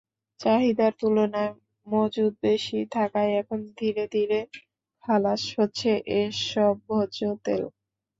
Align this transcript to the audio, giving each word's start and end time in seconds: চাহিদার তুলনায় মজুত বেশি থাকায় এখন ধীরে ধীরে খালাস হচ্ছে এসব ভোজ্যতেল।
চাহিদার 0.39 0.91
তুলনায় 0.99 1.53
মজুত 1.87 2.33
বেশি 2.43 2.79
থাকায় 2.91 3.31
এখন 3.41 3.59
ধীরে 3.79 4.03
ধীরে 4.15 4.39
খালাস 5.03 5.43
হচ্ছে 5.57 5.89
এসব 6.21 6.73
ভোজ্যতেল। 6.87 7.61